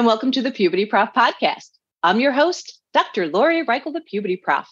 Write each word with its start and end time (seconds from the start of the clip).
And 0.00 0.06
welcome 0.06 0.32
to 0.32 0.40
the 0.40 0.50
Puberty 0.50 0.86
Prof 0.86 1.10
podcast. 1.14 1.68
I'm 2.02 2.20
your 2.20 2.32
host, 2.32 2.80
Dr. 2.94 3.26
Lori 3.26 3.66
Reichel, 3.66 3.92
the 3.92 4.00
Puberty 4.00 4.38
Prof. 4.38 4.66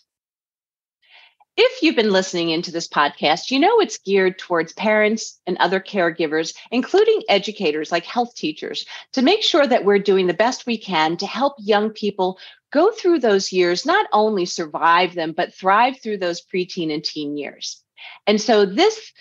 If 1.54 1.82
you've 1.82 1.96
been 1.96 2.12
listening 2.12 2.48
into 2.48 2.70
this 2.70 2.88
podcast, 2.88 3.50
you 3.50 3.58
know 3.58 3.78
it's 3.78 3.98
geared 3.98 4.38
towards 4.38 4.72
parents 4.72 5.38
and 5.46 5.58
other 5.58 5.80
caregivers, 5.80 6.54
including 6.70 7.24
educators 7.28 7.92
like 7.92 8.06
health 8.06 8.34
teachers, 8.36 8.86
to 9.12 9.20
make 9.20 9.42
sure 9.42 9.66
that 9.66 9.84
we're 9.84 9.98
doing 9.98 10.28
the 10.28 10.32
best 10.32 10.64
we 10.64 10.78
can 10.78 11.18
to 11.18 11.26
help 11.26 11.56
young 11.58 11.90
people 11.90 12.38
go 12.72 12.90
through 12.90 13.18
those 13.18 13.52
years, 13.52 13.84
not 13.84 14.06
only 14.14 14.46
survive 14.46 15.14
them, 15.14 15.32
but 15.32 15.52
thrive 15.52 16.00
through 16.02 16.16
those 16.16 16.40
preteen 16.40 16.90
and 16.90 17.04
teen 17.04 17.36
years. 17.36 17.84
And 18.26 18.40
so 18.40 18.64
this 18.64 19.12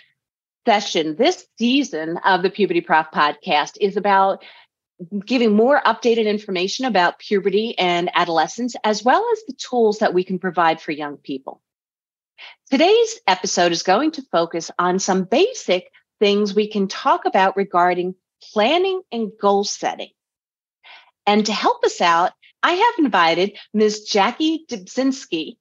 session, 0.66 1.18
this 1.18 1.46
season 1.58 2.18
of 2.24 2.44
the 2.44 2.50
Puberty 2.50 2.80
Prof 2.80 3.08
podcast 3.14 3.78
is 3.82 3.98
about 3.98 4.42
giving 5.26 5.56
more 5.56 5.82
updated 5.86 6.26
information 6.26 6.86
about 6.86 7.20
puberty 7.20 7.78
and 7.78 8.10
adolescence, 8.16 8.76
as 8.84 9.04
well 9.04 9.24
as 9.32 9.40
the 9.48 9.54
tools 9.54 10.00
that 10.00 10.14
we 10.14 10.24
can 10.24 10.40
provide 10.40 10.82
for 10.82 10.92
young 10.92 11.18
people. 11.18 11.62
Today's 12.70 13.20
episode 13.28 13.72
is 13.72 13.84
going 13.84 14.12
to 14.12 14.24
focus 14.32 14.72
on 14.78 15.00
some 15.00 15.24
basic 15.24 15.92
things 16.20 16.54
we 16.54 16.68
can 16.68 16.88
talk 16.88 17.26
about 17.26 17.56
regarding 17.56 18.16
planning 18.52 19.02
and 19.12 19.32
goal 19.40 19.64
setting. 19.64 20.10
And 21.26 21.46
to 21.46 21.54
help 21.54 21.84
us 21.84 22.02
out, 22.02 22.32
I 22.64 22.72
have 22.74 23.06
invited 23.06 23.58
Ms. 23.74 24.06
Jackie 24.06 24.66
Dipzinski, 24.70 25.58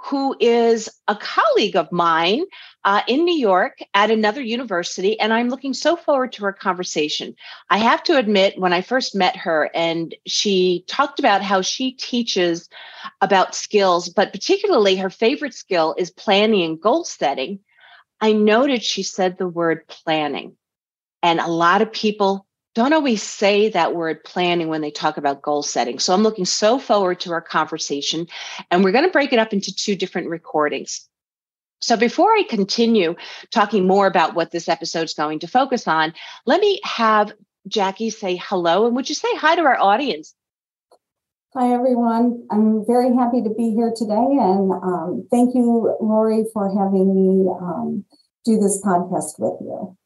who 0.00 0.36
is 0.40 0.88
a 1.08 1.16
colleague 1.16 1.76
of 1.76 1.92
mine 1.92 2.44
uh, 2.84 3.02
in 3.06 3.24
New 3.24 3.36
York 3.36 3.78
at 3.94 4.10
another 4.10 4.40
university, 4.40 5.18
and 5.20 5.32
I'm 5.32 5.48
looking 5.48 5.74
so 5.74 5.96
forward 5.96 6.32
to 6.32 6.44
our 6.44 6.52
conversation. 6.52 7.34
I 7.68 7.78
have 7.78 8.02
to 8.04 8.16
admit, 8.16 8.58
when 8.58 8.72
I 8.72 8.80
first 8.80 9.14
met 9.14 9.36
her, 9.36 9.70
and 9.74 10.14
she 10.26 10.84
talked 10.86 11.18
about 11.18 11.42
how 11.42 11.62
she 11.62 11.92
teaches 11.92 12.68
about 13.20 13.54
skills, 13.54 14.08
but 14.08 14.32
particularly 14.32 14.96
her 14.96 15.10
favorite 15.10 15.54
skill 15.54 15.94
is 15.98 16.10
planning 16.10 16.64
and 16.64 16.80
goal 16.80 17.04
setting. 17.04 17.60
I 18.20 18.32
noted 18.32 18.82
she 18.82 19.02
said 19.02 19.36
the 19.36 19.48
word 19.48 19.86
planning, 19.86 20.56
and 21.22 21.40
a 21.40 21.48
lot 21.48 21.82
of 21.82 21.92
people 21.92 22.46
don't 22.78 22.92
always 22.92 23.24
say 23.24 23.70
that 23.70 23.96
word 23.96 24.22
planning 24.22 24.68
when 24.68 24.82
they 24.82 24.92
talk 24.92 25.16
about 25.16 25.42
goal 25.42 25.64
setting. 25.64 25.98
So 25.98 26.14
I'm 26.14 26.22
looking 26.22 26.44
so 26.44 26.78
forward 26.78 27.18
to 27.20 27.32
our 27.32 27.40
conversation, 27.40 28.28
and 28.70 28.84
we're 28.84 28.92
going 28.92 29.04
to 29.04 29.10
break 29.10 29.32
it 29.32 29.40
up 29.40 29.52
into 29.52 29.74
two 29.74 29.96
different 29.96 30.28
recordings. 30.28 31.08
So 31.80 31.96
before 31.96 32.30
I 32.30 32.44
continue 32.44 33.16
talking 33.50 33.84
more 33.84 34.06
about 34.06 34.36
what 34.36 34.52
this 34.52 34.68
episode 34.68 35.02
is 35.02 35.14
going 35.14 35.40
to 35.40 35.48
focus 35.48 35.88
on, 35.88 36.14
let 36.46 36.60
me 36.60 36.78
have 36.84 37.32
Jackie 37.66 38.10
say 38.10 38.36
hello. 38.36 38.86
And 38.86 38.94
would 38.94 39.08
you 39.08 39.16
say 39.16 39.34
hi 39.34 39.56
to 39.56 39.62
our 39.62 39.80
audience? 39.80 40.36
Hi, 41.54 41.72
everyone. 41.72 42.46
I'm 42.48 42.86
very 42.86 43.12
happy 43.12 43.42
to 43.42 43.50
be 43.50 43.74
here 43.74 43.92
today. 43.96 44.14
And 44.14 44.70
um, 44.70 45.26
thank 45.32 45.52
you, 45.52 45.96
Lori, 46.00 46.44
for 46.52 46.68
having 46.68 47.12
me 47.12 47.50
um, 47.60 48.04
do 48.44 48.56
this 48.56 48.80
podcast 48.84 49.40
with 49.40 49.60
you. 49.62 49.96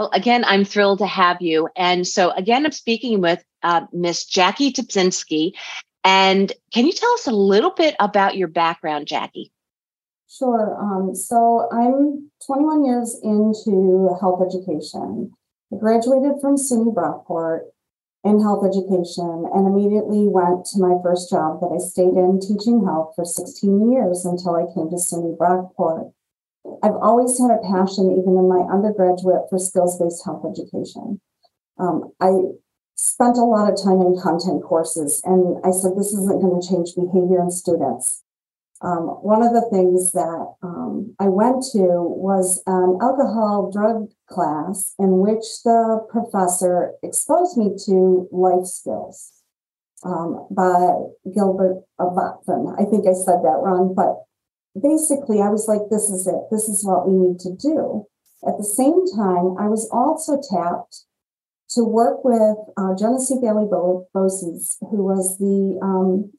Well, 0.00 0.08
again, 0.14 0.46
I'm 0.46 0.64
thrilled 0.64 1.00
to 1.00 1.06
have 1.06 1.42
you. 1.42 1.68
And 1.76 2.08
so, 2.08 2.30
again, 2.30 2.64
I'm 2.64 2.72
speaking 2.72 3.20
with 3.20 3.44
uh, 3.62 3.82
Miss 3.92 4.24
Jackie 4.24 4.72
Dipzinski. 4.72 5.52
And 6.02 6.50
can 6.72 6.86
you 6.86 6.92
tell 6.92 7.12
us 7.12 7.26
a 7.26 7.32
little 7.32 7.72
bit 7.72 7.96
about 8.00 8.34
your 8.34 8.48
background, 8.48 9.08
Jackie? 9.08 9.52
Sure. 10.26 10.74
Um, 10.80 11.14
so, 11.14 11.68
I'm 11.70 12.30
21 12.46 12.86
years 12.86 13.20
into 13.22 14.16
health 14.22 14.40
education. 14.40 15.32
I 15.70 15.76
graduated 15.76 16.40
from 16.40 16.56
SUNY 16.56 16.94
Brockport 16.94 17.64
in 18.24 18.40
health 18.40 18.64
education 18.64 19.44
and 19.52 19.66
immediately 19.66 20.26
went 20.28 20.64
to 20.72 20.80
my 20.80 20.96
first 21.02 21.28
job 21.28 21.60
that 21.60 21.76
I 21.76 21.78
stayed 21.78 22.16
in 22.16 22.40
teaching 22.40 22.86
health 22.86 23.12
for 23.16 23.26
16 23.26 23.92
years 23.92 24.24
until 24.24 24.56
I 24.56 24.64
came 24.72 24.88
to 24.88 24.96
SUNY 24.96 25.36
Brockport. 25.36 26.12
I've 26.82 26.96
always 27.00 27.38
had 27.38 27.50
a 27.50 27.62
passion, 27.62 28.12
even 28.12 28.36
in 28.36 28.48
my 28.48 28.66
undergraduate, 28.72 29.48
for 29.48 29.58
skills 29.58 29.98
based 29.98 30.24
health 30.24 30.44
education. 30.44 31.20
Um, 31.78 32.12
I 32.20 32.30
spent 32.94 33.38
a 33.38 33.44
lot 33.44 33.72
of 33.72 33.82
time 33.82 34.00
in 34.00 34.20
content 34.20 34.62
courses, 34.62 35.22
and 35.24 35.56
I 35.64 35.70
said, 35.70 35.96
this 35.96 36.12
isn't 36.12 36.40
going 36.40 36.60
to 36.60 36.68
change 36.68 36.94
behavior 36.94 37.40
in 37.40 37.50
students. 37.50 38.22
Um, 38.82 39.20
one 39.22 39.42
of 39.42 39.52
the 39.52 39.68
things 39.70 40.12
that 40.12 40.54
um, 40.62 41.14
I 41.18 41.28
went 41.28 41.64
to 41.72 42.00
was 42.00 42.62
an 42.66 42.98
alcohol 43.00 43.70
drug 43.70 44.08
class 44.26 44.94
in 44.98 45.18
which 45.18 45.44
the 45.64 46.06
professor 46.08 46.92
exposed 47.02 47.58
me 47.58 47.76
to 47.86 48.28
life 48.32 48.64
skills 48.64 49.32
um, 50.02 50.46
by 50.50 50.96
Gilbert 51.34 51.82
Avatzen. 52.00 52.74
I 52.80 52.88
think 52.88 53.06
I 53.06 53.12
said 53.12 53.44
that 53.44 53.60
wrong, 53.60 53.92
but 53.94 54.24
basically, 54.74 55.40
I 55.40 55.48
was 55.48 55.66
like, 55.66 55.90
this 55.90 56.10
is 56.10 56.26
it. 56.26 56.50
This 56.50 56.68
is 56.68 56.84
what 56.84 57.08
we 57.08 57.16
need 57.16 57.38
to 57.40 57.54
do. 57.56 58.06
At 58.46 58.56
the 58.56 58.64
same 58.64 59.04
time, 59.16 59.56
I 59.58 59.68
was 59.68 59.88
also 59.92 60.40
tapped 60.40 61.04
to 61.70 61.84
work 61.84 62.24
with 62.24 62.56
uh, 62.76 62.96
Genesee 62.98 63.38
Valley 63.40 63.66
BOCES, 63.66 64.78
who 64.90 65.04
was 65.04 65.38
the 65.38 65.78
um, 65.82 66.32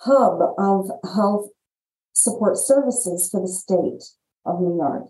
hub 0.00 0.40
of 0.58 0.90
health 1.14 1.50
support 2.12 2.56
services 2.56 3.28
for 3.30 3.40
the 3.40 3.48
state 3.48 4.02
of 4.44 4.60
New 4.60 4.76
York. 4.76 5.08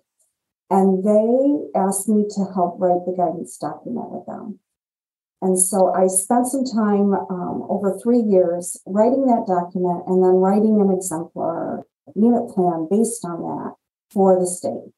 And 0.69 1.05
they 1.05 1.79
asked 1.79 2.09
me 2.09 2.25
to 2.35 2.45
help 2.55 2.77
write 2.79 3.05
the 3.07 3.15
guidance 3.17 3.57
document 3.59 4.11
with 4.11 4.27
them. 4.27 4.59
And 5.43 5.59
so 5.59 5.93
I 5.93 6.07
spent 6.07 6.47
some 6.47 6.65
time 6.65 7.15
um, 7.15 7.67
over 7.69 7.99
three 7.99 8.21
years 8.21 8.81
writing 8.87 9.27
that 9.27 9.45
document 9.47 10.05
and 10.07 10.23
then 10.23 10.37
writing 10.37 10.81
an 10.81 10.97
exemplar 10.97 11.85
unit 12.15 12.49
plan 12.51 12.89
based 12.91 13.25
on 13.25 13.41
that 13.43 13.75
for 14.11 14.39
the 14.39 14.47
state. 14.47 14.93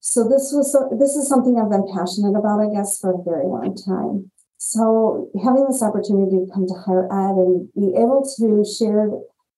So 0.00 0.22
this 0.22 0.52
was 0.54 0.70
this 0.98 1.16
is 1.16 1.28
something 1.28 1.58
I've 1.58 1.70
been 1.70 1.92
passionate 1.92 2.38
about, 2.38 2.60
I 2.60 2.72
guess, 2.72 2.98
for 2.98 3.14
a 3.14 3.22
very 3.24 3.46
long 3.46 3.74
time. 3.74 4.30
So 4.58 5.28
having 5.42 5.66
this 5.66 5.82
opportunity 5.82 6.46
to 6.46 6.52
come 6.52 6.66
to 6.66 6.74
higher 6.74 7.06
ed 7.06 7.36
and 7.36 7.68
be 7.74 7.94
able 7.96 8.24
to 8.38 8.64
share 8.64 9.10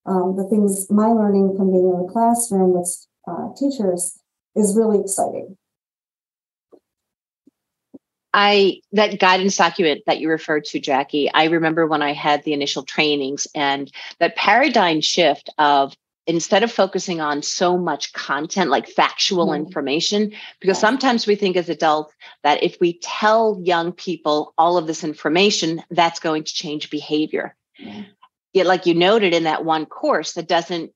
um, 0.06 0.36
the 0.36 0.48
things 0.48 0.90
my 0.90 1.08
learning 1.08 1.54
from 1.56 1.70
being 1.70 1.92
in 1.92 2.06
the 2.06 2.10
classroom 2.10 2.72
with 2.72 2.88
uh, 3.28 3.48
teachers 3.58 4.18
is 4.56 4.74
really 4.76 5.00
exciting. 5.00 5.56
I 8.34 8.80
that 8.92 9.18
guidance 9.18 9.56
document 9.56 10.02
that 10.06 10.20
you 10.20 10.28
referred 10.28 10.64
to, 10.66 10.80
Jackie. 10.80 11.30
I 11.32 11.44
remember 11.44 11.86
when 11.86 12.02
I 12.02 12.12
had 12.12 12.44
the 12.44 12.52
initial 12.52 12.84
trainings 12.84 13.46
and 13.54 13.90
that 14.18 14.36
paradigm 14.36 15.00
shift 15.00 15.50
of 15.58 15.94
instead 16.28 16.62
of 16.62 16.70
focusing 16.70 17.22
on 17.22 17.42
so 17.42 17.78
much 17.78 18.12
content 18.12 18.70
like 18.70 18.86
factual 18.86 19.46
mm-hmm. 19.46 19.64
information 19.64 20.32
because 20.60 20.78
sometimes 20.78 21.26
we 21.26 21.34
think 21.34 21.56
as 21.56 21.70
adults 21.70 22.14
that 22.44 22.62
if 22.62 22.76
we 22.80 22.98
tell 23.02 23.58
young 23.64 23.90
people 23.92 24.52
all 24.58 24.76
of 24.76 24.86
this 24.86 25.02
information 25.02 25.82
that's 25.90 26.20
going 26.20 26.44
to 26.44 26.54
change 26.54 26.90
behavior 26.90 27.56
mm-hmm. 27.82 28.02
yet 28.52 28.66
like 28.66 28.86
you 28.86 28.94
noted 28.94 29.32
in 29.32 29.44
that 29.44 29.64
one 29.64 29.86
course 29.86 30.34
that 30.34 30.46
doesn't 30.46 30.92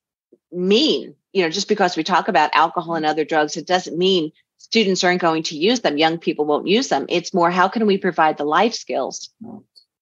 mean 0.53 1.17
you 1.33 1.43
know 1.43 1.49
just 1.49 1.69
because 1.69 1.97
we 1.97 2.05
talk 2.05 2.29
about 2.29 2.55
alcohol 2.55 2.95
and 2.95 3.07
other 3.07 3.25
drugs 3.25 3.57
it 3.57 3.67
doesn't 3.67 3.97
mean 3.97 4.31
students 4.59 5.03
aren't 5.03 5.21
going 5.21 5.43
to 5.43 5.57
use 5.57 5.81
them 5.81 5.97
young 5.97 6.19
people 6.19 6.45
won't 6.45 6.69
use 6.69 6.89
them 6.89 7.07
it's 7.09 7.33
more 7.33 7.51
how 7.51 7.69
can 7.69 7.87
we 7.87 7.97
provide 7.97 8.37
the 8.37 8.45
life 8.45 8.75
skills 8.75 9.31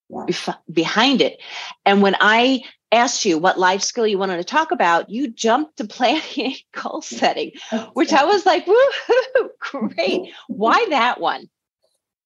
yeah. 0.09 0.55
behind 0.73 1.23
it 1.23 1.41
and 1.87 2.03
when 2.03 2.17
i 2.21 2.61
asked 2.93 3.25
you 3.25 3.39
what 3.39 3.59
life 3.59 3.83
skill 3.83 4.07
you 4.07 4.19
wanted 4.19 4.39
to 4.39 4.45
talk 4.45 4.73
about, 4.73 5.11
you 5.11 5.29
jumped 5.29 5.77
to 5.77 5.85
planning 5.85 6.23
and 6.39 6.83
goal 6.83 7.03
setting, 7.03 7.53
which 7.93 8.13
I 8.13 8.25
was 8.25 8.45
like, 8.47 8.67
woo, 8.67 9.51
great. 9.61 10.33
Why 10.49 10.85
that 10.91 11.21
one? 11.21 11.49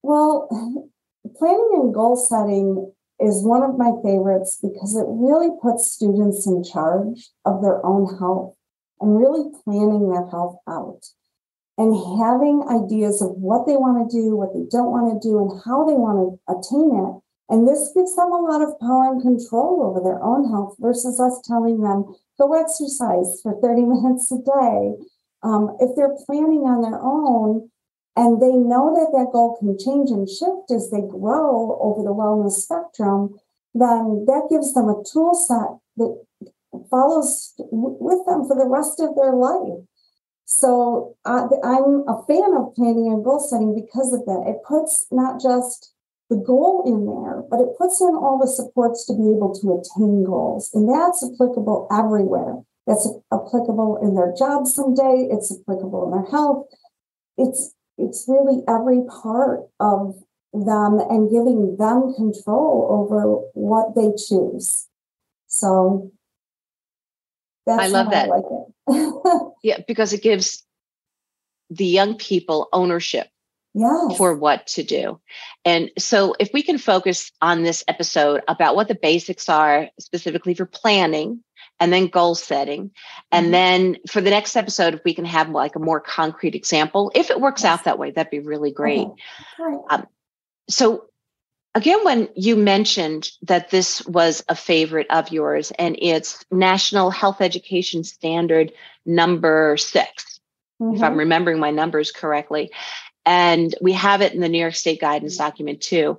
Well, 0.02 0.48
planning 1.36 1.70
and 1.74 1.94
goal 1.94 2.16
setting 2.16 2.92
is 3.20 3.44
one 3.44 3.62
of 3.62 3.78
my 3.78 3.92
favorites 4.02 4.58
because 4.60 4.96
it 4.96 5.06
really 5.08 5.50
puts 5.62 5.92
students 5.92 6.46
in 6.46 6.64
charge 6.64 7.30
of 7.44 7.62
their 7.62 7.84
own 7.84 8.18
health 8.18 8.56
and 9.00 9.18
really 9.18 9.50
planning 9.64 10.10
their 10.10 10.26
health 10.28 10.58
out. 10.68 11.04
and 11.76 11.92
having 12.20 12.62
ideas 12.70 13.20
of 13.20 13.30
what 13.32 13.66
they 13.66 13.76
want 13.76 14.08
to 14.08 14.16
do, 14.16 14.36
what 14.36 14.54
they 14.54 14.64
don't 14.70 14.92
want 14.92 15.10
to 15.10 15.28
do, 15.28 15.38
and 15.38 15.60
how 15.64 15.84
they 15.84 15.94
want 15.94 16.18
to 16.22 16.52
attain 16.52 16.94
it. 16.94 17.23
And 17.48 17.68
this 17.68 17.92
gives 17.94 18.16
them 18.16 18.32
a 18.32 18.40
lot 18.40 18.62
of 18.62 18.78
power 18.80 19.12
and 19.12 19.20
control 19.20 19.82
over 19.84 20.00
their 20.00 20.22
own 20.22 20.48
health 20.50 20.76
versus 20.78 21.20
us 21.20 21.40
telling 21.44 21.82
them, 21.82 22.14
go 22.38 22.54
exercise 22.54 23.40
for 23.42 23.60
30 23.60 23.82
minutes 23.86 24.32
a 24.32 24.38
day. 24.38 24.94
Um, 25.42 25.76
if 25.78 25.94
they're 25.94 26.16
planning 26.26 26.64
on 26.64 26.80
their 26.80 27.00
own 27.02 27.68
and 28.16 28.40
they 28.40 28.54
know 28.56 28.94
that 28.94 29.12
that 29.12 29.32
goal 29.32 29.56
can 29.58 29.76
change 29.76 30.10
and 30.10 30.28
shift 30.28 30.70
as 30.70 30.90
they 30.90 31.02
grow 31.02 31.76
over 31.82 32.02
the 32.02 32.14
wellness 32.14 32.62
spectrum, 32.62 33.36
then 33.74 34.24
that 34.26 34.48
gives 34.48 34.72
them 34.72 34.88
a 34.88 35.02
tool 35.04 35.34
set 35.34 35.76
that 35.98 36.16
follows 36.90 37.52
with 37.58 38.24
them 38.26 38.46
for 38.46 38.56
the 38.56 38.68
rest 38.68 39.00
of 39.00 39.14
their 39.16 39.34
life. 39.34 39.84
So 40.44 41.16
uh, 41.24 41.48
I'm 41.64 42.04
a 42.06 42.22
fan 42.26 42.54
of 42.56 42.74
planning 42.74 43.10
and 43.12 43.24
goal 43.24 43.40
setting 43.40 43.74
because 43.74 44.12
of 44.12 44.24
that. 44.26 44.44
It 44.46 44.64
puts 44.66 45.06
not 45.10 45.40
just 45.40 45.93
the 46.30 46.36
goal 46.36 46.82
in 46.86 47.04
there, 47.04 47.42
but 47.50 47.60
it 47.60 47.76
puts 47.78 48.00
in 48.00 48.14
all 48.14 48.38
the 48.40 48.48
supports 48.48 49.04
to 49.06 49.12
be 49.12 49.28
able 49.28 49.54
to 49.60 49.80
attain 49.80 50.24
goals. 50.24 50.70
And 50.72 50.88
that's 50.88 51.22
applicable 51.22 51.88
everywhere. 51.92 52.62
That's 52.86 53.08
applicable 53.32 53.98
in 54.02 54.14
their 54.14 54.34
job 54.36 54.66
someday. 54.66 55.28
It's 55.30 55.52
applicable 55.52 56.06
in 56.06 56.10
their 56.12 56.30
health. 56.30 56.66
It's 57.36 57.74
it's 57.96 58.24
really 58.26 58.62
every 58.68 59.02
part 59.22 59.60
of 59.80 60.16
them 60.52 60.98
and 61.10 61.30
giving 61.30 61.76
them 61.78 62.14
control 62.14 62.88
over 62.90 63.40
what 63.54 63.94
they 63.94 64.10
choose. 64.16 64.86
So 65.46 66.10
that's 67.66 67.82
I 67.82 67.86
love 67.88 68.10
that. 68.10 68.26
I 68.26 68.28
like 68.28 68.44
it. 68.50 69.52
yeah, 69.62 69.78
because 69.86 70.12
it 70.12 70.22
gives 70.22 70.64
the 71.70 71.86
young 71.86 72.16
people 72.16 72.68
ownership 72.72 73.28
yes. 73.74 74.16
for 74.16 74.34
what 74.34 74.66
to 74.68 74.82
do. 74.82 75.20
And 75.64 75.90
so 75.98 76.34
if 76.38 76.50
we 76.52 76.62
can 76.62 76.78
focus 76.78 77.32
on 77.40 77.62
this 77.62 77.84
episode 77.88 78.42
about 78.48 78.76
what 78.76 78.88
the 78.88 78.94
basics 78.94 79.48
are 79.48 79.88
specifically 79.98 80.54
for 80.54 80.66
planning 80.66 81.42
and 81.80 81.92
then 81.92 82.06
goal 82.06 82.34
setting. 82.34 82.92
And 83.32 83.46
mm-hmm. 83.46 83.52
then 83.52 83.96
for 84.08 84.20
the 84.20 84.30
next 84.30 84.56
episode, 84.56 84.94
if 84.94 85.04
we 85.04 85.14
can 85.14 85.24
have 85.24 85.50
like 85.50 85.76
a 85.76 85.80
more 85.80 86.00
concrete 86.00 86.54
example, 86.54 87.10
if 87.14 87.30
it 87.30 87.40
works 87.40 87.62
yes. 87.62 87.80
out 87.80 87.84
that 87.84 87.98
way, 87.98 88.10
that'd 88.10 88.30
be 88.30 88.38
really 88.38 88.70
great. 88.70 89.08
Right. 89.58 89.80
Um, 89.90 90.06
so 90.68 91.06
again, 91.74 92.04
when 92.04 92.28
you 92.36 92.56
mentioned 92.56 93.30
that 93.42 93.70
this 93.70 94.06
was 94.06 94.44
a 94.48 94.54
favorite 94.54 95.08
of 95.10 95.32
yours 95.32 95.72
and 95.72 95.96
it's 96.00 96.44
National 96.50 97.10
Health 97.10 97.40
Education 97.40 98.04
Standard 98.04 98.72
number 99.04 99.76
6 99.76 100.40
mm-hmm. 100.80 100.94
if 100.94 101.02
I'm 101.02 101.10
mm-hmm. 101.10 101.18
remembering 101.18 101.58
my 101.58 101.70
numbers 101.70 102.12
correctly. 102.12 102.70
And 103.26 103.74
we 103.80 103.92
have 103.92 104.20
it 104.20 104.34
in 104.34 104.40
the 104.40 104.48
New 104.48 104.58
York 104.58 104.74
State 104.74 105.00
guidance 105.00 105.34
mm-hmm. 105.34 105.44
document 105.44 105.80
too. 105.80 106.18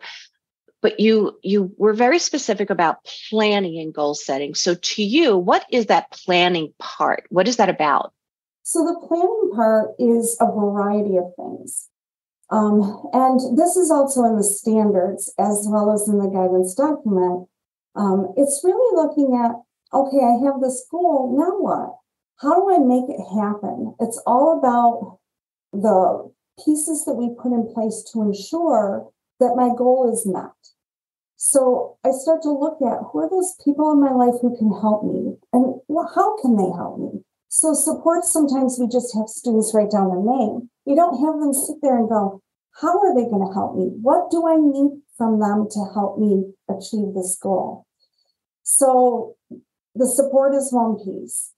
But 0.82 1.00
you 1.00 1.38
you 1.42 1.74
were 1.78 1.94
very 1.94 2.20
specific 2.20 2.70
about 2.70 3.06
planning 3.30 3.80
and 3.80 3.94
goal 3.94 4.14
setting. 4.14 4.54
So 4.54 4.76
to 4.76 5.04
you, 5.04 5.36
what 5.36 5.66
is 5.72 5.88
that 5.88 6.12
planning 6.12 6.74
part? 6.80 7.26
What 7.30 7.48
is 7.48 7.58
that 7.58 7.70
about? 7.70 8.14
So 8.62 8.86
the 8.86 9.08
planning 9.08 9.52
part 9.56 9.96
is 9.98 10.38
a 10.40 10.46
variety 10.46 11.18
of 11.18 11.34
things. 11.36 11.90
Um, 12.52 13.10
and 13.14 13.58
this 13.58 13.76
is 13.76 13.90
also 13.90 14.24
in 14.26 14.38
the 14.38 14.44
standards 14.44 15.34
as 15.40 15.66
well 15.68 15.92
as 15.92 16.08
in 16.08 16.20
the 16.20 16.28
guidance 16.28 16.76
document. 16.76 17.48
Um, 17.96 18.34
it's 18.38 18.62
really 18.64 18.96
looking 18.96 19.36
at 19.36 19.56
okay, 19.94 20.18
I 20.18 20.46
have 20.46 20.62
this 20.62 20.86
goal, 20.92 21.36
now 21.38 21.58
what? 21.58 21.98
How 22.38 22.56
do 22.56 22.74
I 22.74 22.80
make 22.80 23.10
it 23.10 23.22
happen? 23.34 23.96
It's 24.00 24.22
all 24.28 24.60
about 24.60 25.20
the 25.72 26.32
pieces 26.64 27.06
that 27.06 27.16
we 27.16 27.36
put 27.36 27.52
in 27.52 27.72
place 27.74 28.04
to 28.12 28.22
ensure 28.22 29.10
that 29.40 29.56
my 29.56 29.70
goal 29.76 30.12
is 30.12 30.26
met. 30.26 30.54
So 31.36 31.98
I 32.04 32.12
start 32.12 32.42
to 32.44 32.52
look 32.52 32.80
at 32.82 33.04
who 33.12 33.20
are 33.20 33.30
those 33.30 33.56
people 33.64 33.92
in 33.92 34.02
my 34.02 34.12
life 34.12 34.36
who 34.42 34.56
can 34.58 34.72
help 34.72 35.04
me 35.04 35.36
and 35.52 35.82
how 36.16 36.38
can 36.42 36.56
they 36.56 36.72
help 36.72 37.00
me? 37.00 37.22
So 37.50 37.74
support, 37.74 38.26
sometimes 38.26 38.78
we 38.80 38.88
just 38.88 39.14
have 39.16 39.28
students 39.28 39.74
write 39.74 39.92
down 39.92 40.10
their 40.10 40.24
name. 40.24 40.70
You 40.86 40.96
don't 40.96 41.20
have 41.24 41.40
them 41.40 41.54
sit 41.54 41.78
there 41.82 41.98
and 41.98 42.10
go, 42.10 42.42
how 42.82 43.00
are 43.00 43.16
they 43.16 43.30
going 43.30 43.46
to 43.46 43.54
help 43.54 43.76
me? 43.76 43.92
What 44.02 44.32
do 44.32 44.48
I 44.48 44.56
need 44.58 45.02
from 45.18 45.40
them 45.40 45.68
to 45.72 45.80
help 45.94 46.20
me 46.20 46.52
achieve 46.70 47.14
this 47.14 47.38
goal? 47.42 47.86
So 48.64 49.36
the 49.94 50.08
support 50.08 50.54
is 50.54 50.74
one 50.74 50.98
piece. 50.98 51.54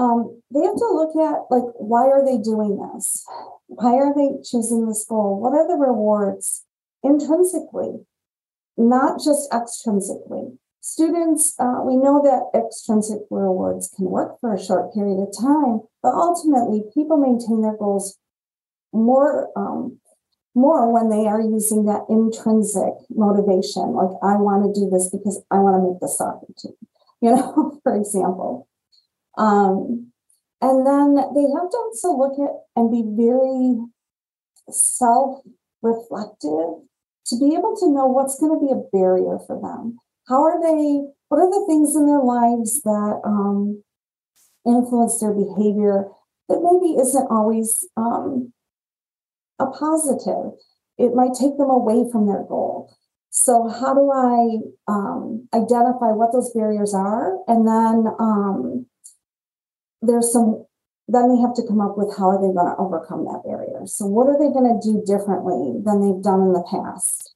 Um, 0.00 0.40
they 0.50 0.60
have 0.60 0.76
to 0.76 0.88
look 0.94 1.14
at 1.14 1.44
like 1.50 1.68
why 1.76 2.08
are 2.08 2.24
they 2.24 2.38
doing 2.38 2.80
this? 2.80 3.22
Why 3.66 3.92
are 3.96 4.14
they 4.16 4.40
choosing 4.42 4.88
this 4.88 5.04
goal? 5.04 5.38
What 5.38 5.52
are 5.52 5.68
the 5.68 5.74
rewards 5.74 6.64
intrinsically, 7.02 8.06
not 8.78 9.20
just 9.22 9.50
extrinsically? 9.52 10.56
Students, 10.80 11.54
uh, 11.58 11.82
we 11.84 11.96
know 11.96 12.22
that 12.24 12.58
extrinsic 12.58 13.18
rewards 13.28 13.92
can 13.94 14.06
work 14.06 14.40
for 14.40 14.54
a 14.54 14.62
short 14.62 14.94
period 14.94 15.20
of 15.20 15.36
time, 15.38 15.82
but 16.02 16.14
ultimately, 16.14 16.82
people 16.94 17.18
maintain 17.18 17.60
their 17.60 17.76
goals 17.76 18.16
more 18.94 19.50
um, 19.54 19.98
more 20.54 20.90
when 20.90 21.10
they 21.10 21.28
are 21.28 21.42
using 21.42 21.84
that 21.84 22.06
intrinsic 22.08 22.94
motivation. 23.10 23.92
Like, 23.92 24.16
I 24.22 24.40
want 24.40 24.64
to 24.64 24.80
do 24.80 24.88
this 24.88 25.10
because 25.10 25.44
I 25.50 25.58
want 25.58 25.76
to 25.76 25.90
make 25.90 26.00
the 26.00 26.08
soccer 26.08 26.46
team, 26.56 26.72
you 27.20 27.36
know, 27.36 27.78
for 27.82 27.94
example. 27.94 28.66
Um, 29.40 30.12
and 30.60 30.86
then 30.86 31.14
they 31.16 31.46
have 31.56 31.70
to 31.70 31.76
also 31.76 32.12
look 32.12 32.36
at 32.38 32.54
and 32.76 32.90
be 32.92 33.02
very 33.16 33.76
self 34.68 35.42
reflective 35.82 36.84
to 37.26 37.38
be 37.38 37.54
able 37.56 37.74
to 37.76 37.90
know 37.90 38.06
what's 38.06 38.38
going 38.38 38.52
to 38.52 38.66
be 38.66 38.72
a 38.72 38.84
barrier 38.92 39.38
for 39.46 39.58
them. 39.60 39.98
How 40.28 40.42
are 40.42 40.60
they, 40.60 41.00
what 41.28 41.38
are 41.38 41.50
the 41.50 41.64
things 41.66 41.96
in 41.96 42.06
their 42.06 42.20
lives 42.22 42.82
that 42.82 43.20
um, 43.24 43.82
influence 44.66 45.20
their 45.20 45.32
behavior 45.32 46.08
that 46.48 46.60
maybe 46.60 47.00
isn't 47.00 47.28
always 47.30 47.86
um, 47.96 48.52
a 49.58 49.66
positive. 49.66 50.52
It 50.98 51.14
might 51.14 51.34
take 51.34 51.56
them 51.56 51.70
away 51.70 52.10
from 52.10 52.26
their 52.26 52.44
goal. 52.44 52.94
So, 53.30 53.68
how 53.68 53.94
do 53.94 54.10
I 54.10 54.58
um, 54.88 55.48
identify 55.54 56.10
what 56.12 56.32
those 56.32 56.52
barriers 56.52 56.92
are? 56.94 57.38
And 57.46 57.66
then 57.66 58.12
um, 58.18 58.86
there's 60.02 60.32
some, 60.32 60.64
then 61.08 61.28
they 61.28 61.40
have 61.40 61.54
to 61.54 61.66
come 61.66 61.80
up 61.80 61.96
with 61.96 62.14
how 62.16 62.30
are 62.30 62.40
they 62.40 62.52
going 62.52 62.70
to 62.70 62.78
overcome 62.78 63.24
that 63.24 63.42
barrier. 63.44 63.86
So, 63.86 64.06
what 64.06 64.28
are 64.28 64.38
they 64.38 64.52
going 64.52 64.68
to 64.68 64.80
do 64.80 65.02
differently 65.04 65.80
than 65.84 66.00
they've 66.00 66.22
done 66.22 66.42
in 66.42 66.52
the 66.52 66.64
past 66.70 67.34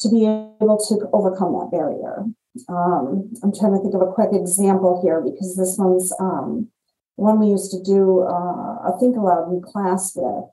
to 0.00 0.08
be 0.08 0.24
able 0.26 0.78
to 0.88 1.08
overcome 1.12 1.52
that 1.54 1.70
barrier? 1.70 2.24
Um, 2.68 3.32
I'm 3.42 3.52
trying 3.52 3.76
to 3.76 3.82
think 3.82 3.94
of 3.94 4.02
a 4.02 4.12
quick 4.12 4.30
example 4.32 5.00
here 5.02 5.20
because 5.20 5.56
this 5.56 5.76
one's 5.78 6.12
um, 6.20 6.68
one 7.16 7.40
we 7.40 7.48
used 7.48 7.70
to 7.72 7.82
do 7.82 8.22
uh, 8.22 8.88
a 8.88 8.96
think 9.00 9.16
aloud 9.16 9.52
in 9.52 9.60
class 9.62 10.12
with. 10.14 10.50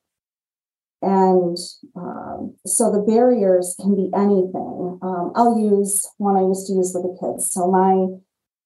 And 1.02 1.58
um, 1.98 2.56
so 2.66 2.90
the 2.90 3.02
barriers 3.02 3.76
can 3.80 3.96
be 3.96 4.10
anything. 4.16 5.00
Um, 5.02 5.34
I'll 5.36 5.60
use 5.60 6.10
one 6.18 6.38
I 6.38 6.48
used 6.48 6.68
to 6.68 6.74
use 6.74 6.94
with 6.96 7.04
the 7.04 7.18
kids. 7.20 7.52
So 7.52 7.70
my 7.70 8.08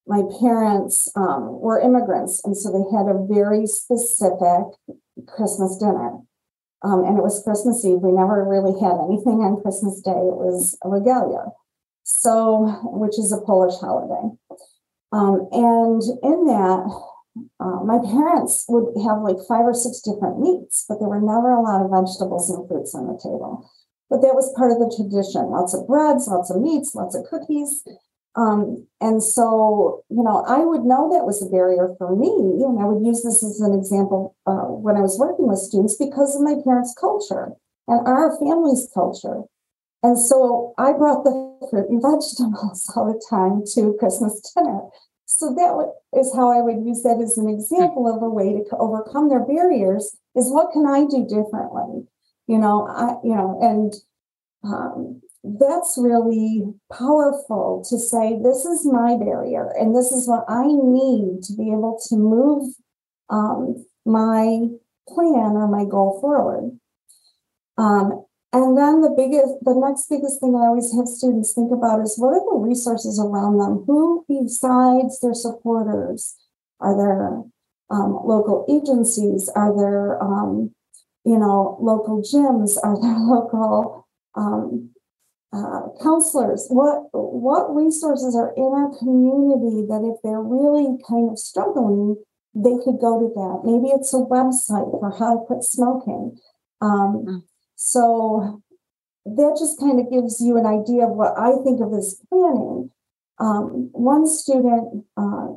my 0.08 0.24
parents 0.40 1.12
um, 1.16 1.60
were 1.60 1.82
immigrants, 1.82 2.42
and 2.46 2.56
so 2.56 2.72
they 2.72 2.98
had 2.98 3.08
a 3.08 3.28
very 3.28 3.68
specific 3.68 4.74
Christmas 5.28 5.78
dinner. 5.78 6.20
Um, 6.84 7.04
and 7.04 7.18
it 7.18 7.24
was 7.24 7.44
Christmas 7.44 7.84
Eve. 7.84 8.00
We 8.00 8.12
never 8.12 8.48
really 8.48 8.80
had 8.80 9.02
anything 9.04 9.42
on 9.42 9.62
Christmas 9.62 10.00
Day. 10.02 10.12
It 10.12 10.38
was 10.38 10.78
a 10.84 10.88
Wigilia, 10.88 11.52
so 12.04 12.80
which 12.84 13.20
is 13.20 13.32
a 13.32 13.42
Polish 13.42 13.80
holiday. 13.80 14.32
Um, 15.12 15.48
and 15.52 16.02
in 16.24 16.46
that, 16.46 16.86
uh, 17.60 17.84
my 17.84 18.00
parents 18.00 18.66
would 18.70 18.94
have 19.04 19.22
like 19.22 19.38
five 19.48 19.66
or 19.66 19.74
six 19.74 20.02
different 20.02 20.40
meats, 20.40 20.86
but 20.88 21.00
there 21.00 21.10
were 21.10 21.22
never 21.22 21.52
a 21.52 21.62
lot 21.62 21.84
of 21.84 21.92
vegetables 21.92 22.50
and 22.50 22.68
fruits 22.68 22.94
on 22.96 23.08
the 23.08 23.18
table. 23.18 23.70
But 24.10 24.22
that 24.22 24.36
was 24.36 24.54
part 24.56 24.72
of 24.72 24.80
the 24.80 24.94
tradition 24.96 25.52
lots 25.52 25.74
of 25.74 25.88
breads, 25.88 26.28
lots 26.28 26.50
of 26.50 26.62
meats, 26.62 26.96
lots 26.96 27.16
of 27.16 27.26
cookies. 27.26 27.84
Um, 28.38 28.88
and 29.02 29.22
so, 29.22 30.04
you 30.10 30.24
know, 30.24 30.46
I 30.48 30.60
would 30.60 30.86
know 30.86 31.10
that 31.12 31.26
was 31.26 31.42
a 31.42 31.50
barrier 31.50 31.96
for 31.98 32.16
me. 32.16 32.30
And 32.64 32.80
I 32.80 32.86
would 32.86 33.06
use 33.06 33.24
this 33.24 33.44
as 33.44 33.60
an 33.62 33.74
example 33.74 34.36
uh, 34.46 34.70
when 34.70 34.96
I 34.96 35.02
was 35.02 35.18
working 35.18 35.48
with 35.48 35.60
students 35.60 35.98
because 35.98 36.36
of 36.36 36.44
my 36.44 36.56
parents' 36.64 36.96
culture 36.98 37.54
and 37.88 38.08
our 38.08 38.38
family's 38.38 38.88
culture. 38.94 39.42
And 40.04 40.20
so 40.20 40.76
I 40.78 40.94
brought 40.94 41.24
the 41.24 41.34
fruit 41.70 41.90
and 41.90 42.02
vegetables 42.02 42.86
all 42.96 43.12
the 43.12 43.22
time 43.28 43.64
to 43.74 43.98
Christmas 44.00 44.54
dinner 44.54 44.82
so 45.28 45.54
that 45.54 46.20
is 46.20 46.34
how 46.34 46.50
I 46.50 46.62
would 46.62 46.86
use 46.86 47.04
that 47.04 47.20
as 47.22 47.38
an 47.38 47.50
example 47.50 48.08
of 48.08 48.24
a 48.24 48.30
way 48.30 48.64
to 48.64 48.78
overcome 48.78 49.28
their 49.28 49.46
barriers. 49.46 50.16
Is 50.36 50.50
what 50.50 50.72
can 50.72 50.88
I 50.88 51.04
do 51.04 51.28
differently? 51.28 52.08
You 52.48 52.58
know, 52.58 52.88
I 52.88 53.16
you 53.28 53.36
know, 53.36 53.60
and 53.62 53.94
um, 54.64 55.22
that's 55.44 55.98
really 55.98 56.64
powerful 56.92 57.86
to 57.90 57.98
say 57.98 58.38
this 58.42 58.66
is 58.66 58.86
my 58.86 59.16
barrier 59.18 59.72
and 59.80 59.96
this 59.96 60.12
is 60.12 60.28
what 60.28 60.46
I 60.50 60.66
need 60.66 61.44
to 61.44 61.54
be 61.56 61.72
able 61.72 62.00
to 62.10 62.16
move 62.16 62.74
um, 63.30 63.86
my 64.06 64.68
plan 65.08 65.56
or 65.56 65.68
my 65.68 65.86
goal 65.86 66.20
forward. 66.20 66.78
Um, 67.78 68.26
and 68.54 68.78
then 68.78 69.02
the 69.02 69.14
biggest, 69.16 69.54
the 69.62 69.76
next 69.76 70.10
biggest 70.10 70.40
thing 70.40 70.56
I 70.56 70.68
always 70.68 70.94
have 70.96 71.08
students 71.08 71.54
think 71.54 71.72
about 71.72 72.02
is 72.02 72.18
what 72.18 72.34
are 72.34 72.40
the 72.40 72.58
resources 72.58 73.20
around 73.20 73.60
them? 73.60 73.84
Who 73.86 74.26
besides 74.28 75.20
their 75.20 75.34
supporters 75.34 76.36
are 76.80 76.98
there? 76.98 77.44
Um, 77.90 78.20
local 78.26 78.66
agencies? 78.68 79.50
Are 79.56 79.74
there, 79.78 80.22
um, 80.22 80.74
you 81.24 81.38
know, 81.38 81.78
local 81.80 82.22
gyms? 82.22 82.78
Are 82.84 83.00
there 83.00 83.18
local 83.20 84.08
um, 84.36 84.90
uh, 85.58 86.04
counselors? 86.04 86.68
What 86.70 87.10
what 87.12 87.74
resources 87.74 88.36
are 88.36 88.54
in 88.56 88.64
our 88.64 88.94
community 89.00 89.86
that 89.90 90.06
if 90.06 90.22
they're 90.24 90.42
really 90.42 90.98
kind 91.10 91.32
of 91.32 91.40
struggling, 91.40 92.18
they 92.54 92.78
could 92.84 93.00
go 93.02 93.20
to 93.20 93.30
that. 93.34 93.62
Maybe 93.66 93.90
it's 93.90 94.14
a 94.14 94.18
website 94.18 94.90
for 94.92 95.10
how 95.18 95.40
to 95.40 95.46
quit 95.46 95.64
smoking. 95.64 96.38
Um, 96.82 97.26
mm. 97.26 97.42
So 97.76 98.62
that 99.26 99.56
just 99.60 99.80
kind 99.80 100.00
of 100.00 100.12
gives 100.12 100.40
you 100.40 100.58
an 100.58 100.66
idea 100.66 101.06
of 101.06 101.12
what 101.12 101.38
I 101.38 101.52
think 101.64 101.82
of 101.82 101.94
as 101.94 102.22
planning. 102.30 102.92
Um, 103.40 103.90
one 103.94 104.26
student 104.26 105.06
uh, 105.16 105.48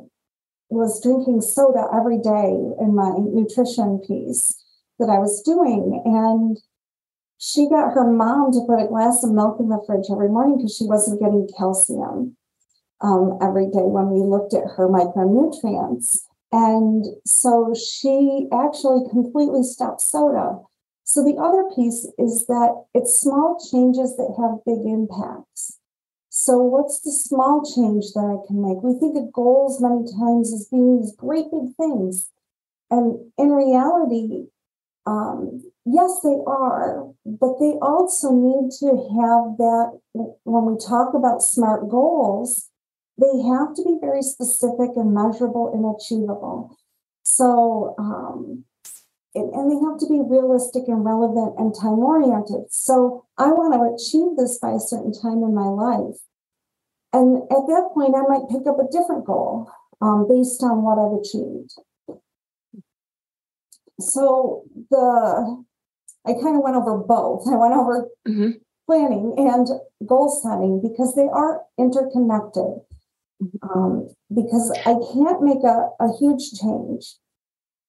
was 0.69 1.01
drinking 1.01 1.41
soda 1.41 1.87
every 1.93 2.17
day 2.17 2.53
in 2.79 2.95
my 2.95 3.11
nutrition 3.17 3.99
piece 4.07 4.63
that 4.99 5.09
I 5.09 5.17
was 5.17 5.41
doing. 5.41 6.01
And 6.05 6.57
she 7.41 7.67
got 7.67 7.95
her 7.95 8.05
mom 8.05 8.51
to 8.51 8.61
put 8.67 8.77
a 8.77 8.87
glass 8.87 9.23
of 9.23 9.31
milk 9.31 9.57
in 9.59 9.69
the 9.69 9.81
fridge 9.87 10.05
every 10.11 10.29
morning 10.29 10.57
because 10.57 10.75
she 10.77 10.85
wasn't 10.85 11.19
getting 11.19 11.49
calcium 11.57 12.37
um, 13.01 13.39
every 13.41 13.65
day 13.65 13.81
when 13.81 14.11
we 14.11 14.21
looked 14.21 14.53
at 14.53 14.77
her 14.77 14.87
micronutrients. 14.87 16.19
And 16.51 17.03
so 17.25 17.73
she 17.73 18.47
actually 18.53 19.09
completely 19.09 19.63
stopped 19.63 20.01
soda. 20.01 20.59
So 21.03 21.23
the 21.23 21.41
other 21.41 21.65
piece 21.73 22.05
is 22.19 22.45
that 22.45 22.85
it's 22.93 23.19
small 23.19 23.57
changes 23.71 24.15
that 24.17 24.37
have 24.37 24.63
big 24.63 24.85
impacts. 24.85 25.79
So 26.29 26.61
what's 26.61 27.01
the 27.01 27.11
small 27.11 27.65
change 27.65 28.13
that 28.13 28.21
I 28.21 28.37
can 28.45 28.61
make? 28.61 28.83
We 28.83 28.99
think 28.99 29.17
of 29.17 29.33
goals 29.33 29.81
many 29.81 30.05
times 30.05 30.53
as 30.53 30.69
being 30.69 31.01
these 31.01 31.15
great 31.15 31.49
big 31.49 31.73
things. 31.75 32.29
And 32.91 33.31
in 33.39 33.49
reality, 33.49 34.45
um, 35.05 35.61
yes, 35.85 36.19
they 36.23 36.37
are, 36.45 37.09
but 37.25 37.59
they 37.59 37.73
also 37.81 38.31
need 38.31 38.71
to 38.79 38.89
have 39.17 39.57
that 39.57 39.99
when 40.43 40.65
we 40.65 40.77
talk 40.77 41.13
about 41.13 41.41
SMART 41.41 41.89
goals, 41.89 42.69
they 43.17 43.41
have 43.41 43.73
to 43.75 43.83
be 43.83 43.97
very 43.99 44.21
specific 44.21 44.91
and 44.95 45.13
measurable 45.13 45.71
and 45.73 45.85
achievable. 45.95 46.77
So, 47.23 47.95
um, 47.97 48.65
and, 49.33 49.53
and 49.53 49.71
they 49.71 49.79
have 49.85 49.97
to 49.99 50.07
be 50.07 50.21
realistic 50.21 50.83
and 50.87 51.05
relevant 51.05 51.55
and 51.57 51.73
time 51.73 51.99
oriented. 51.99 52.71
So, 52.71 53.25
I 53.37 53.47
want 53.47 53.73
to 53.73 53.93
achieve 53.93 54.37
this 54.37 54.59
by 54.59 54.71
a 54.71 54.79
certain 54.79 55.13
time 55.13 55.43
in 55.43 55.55
my 55.55 55.67
life. 55.67 56.17
And 57.13 57.43
at 57.43 57.65
that 57.67 57.89
point, 57.93 58.15
I 58.15 58.21
might 58.27 58.49
pick 58.49 58.67
up 58.67 58.77
a 58.79 58.91
different 58.91 59.25
goal 59.25 59.69
um, 60.01 60.27
based 60.27 60.63
on 60.63 60.83
what 60.83 60.97
I've 60.97 61.19
achieved. 61.19 61.73
So, 64.01 64.63
the 64.89 65.63
I 66.25 66.33
kind 66.33 66.55
of 66.55 66.61
went 66.63 66.75
over 66.75 66.97
both. 66.97 67.47
I 67.47 67.55
went 67.55 67.73
over 67.73 68.07
mm-hmm. 68.27 68.51
planning 68.87 69.33
and 69.37 69.67
goal 70.07 70.29
setting 70.29 70.81
because 70.81 71.15
they 71.15 71.27
are 71.27 71.61
interconnected 71.79 72.81
um, 73.63 74.07
because 74.33 74.71
I 74.85 74.93
can't 75.13 75.41
make 75.41 75.63
a, 75.63 75.89
a 75.99 76.17
huge 76.19 76.51
change 76.61 77.15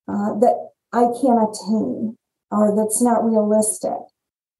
uh, 0.08 0.38
that 0.40 0.70
I 0.92 1.08
can't 1.20 1.48
attain 1.48 2.16
or 2.50 2.76
that's 2.76 3.02
not 3.02 3.24
realistic. 3.24 3.98